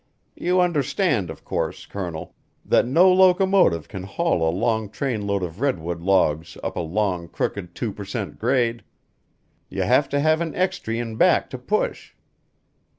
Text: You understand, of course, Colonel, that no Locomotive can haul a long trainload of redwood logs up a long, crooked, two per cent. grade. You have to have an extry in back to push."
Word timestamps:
You 0.35 0.61
understand, 0.61 1.29
of 1.29 1.45
course, 1.45 1.85
Colonel, 1.85 2.33
that 2.65 2.87
no 2.87 3.13
Locomotive 3.13 3.87
can 3.87 4.01
haul 4.01 4.49
a 4.49 4.49
long 4.49 4.89
trainload 4.89 5.43
of 5.43 5.61
redwood 5.61 6.01
logs 6.01 6.57
up 6.63 6.75
a 6.75 6.79
long, 6.79 7.27
crooked, 7.27 7.75
two 7.75 7.91
per 7.93 8.03
cent. 8.03 8.39
grade. 8.39 8.83
You 9.69 9.83
have 9.83 10.09
to 10.09 10.19
have 10.19 10.41
an 10.41 10.55
extry 10.55 10.97
in 10.97 11.17
back 11.17 11.51
to 11.51 11.59
push." 11.59 12.13